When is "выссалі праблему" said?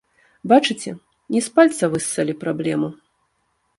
1.97-2.89